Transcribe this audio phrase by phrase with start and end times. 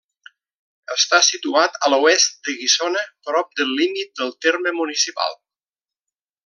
[0.95, 5.41] Està situat a l'oest de Guissona, prop del límit del terme municipal.